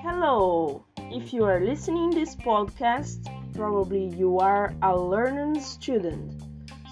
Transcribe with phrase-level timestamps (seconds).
[0.00, 0.82] Hello!
[0.96, 6.42] If you are listening this podcast, probably you are a learning student.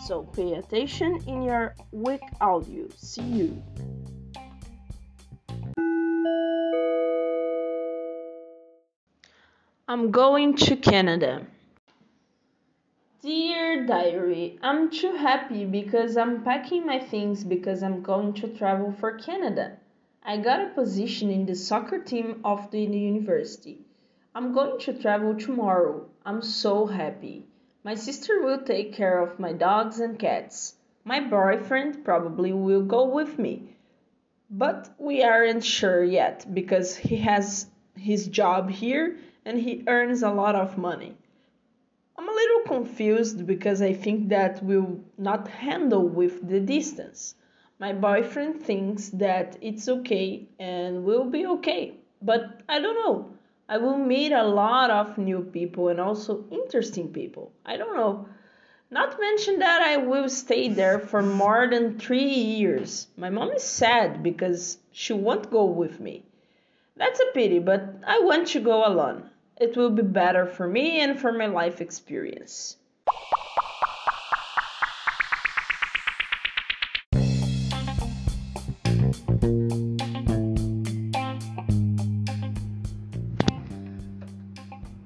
[0.04, 2.86] So pay attention in your week audio.
[2.96, 3.62] See you.
[9.88, 11.46] I'm going to Canada.
[13.22, 18.92] Dear diary, I'm too happy because I'm packing my things because I'm going to travel
[18.92, 19.78] for Canada.
[20.22, 23.78] I got a position in the soccer team of the university.
[24.34, 26.06] I'm going to travel tomorrow.
[26.24, 27.46] I'm so happy.
[27.82, 30.76] My sister will take care of my dogs and cats.
[31.04, 33.76] My boyfriend probably will go with me.
[34.50, 40.30] But we aren't sure yet because he has his job here and he earns a
[40.30, 41.16] lot of money.
[42.16, 47.34] I'm a little confused because I think that we'll not handle with the distance.
[47.80, 53.30] My boyfriend thinks that it's okay and will be okay, but I don't know.
[53.68, 57.50] I will meet a lot of new people and also interesting people.
[57.66, 58.28] I don't know.
[58.90, 63.08] Not mention that I will stay there for more than three years.
[63.16, 66.24] My mom is sad because she won't go with me.
[66.96, 69.30] That's a pity, but I want to go alone.
[69.56, 72.76] It will be better for me and for my life experience.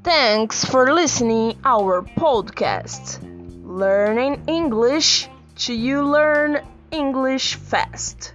[0.02, 3.20] Thanks for listening our podcast.
[3.62, 8.32] Learning English to you learn English fast.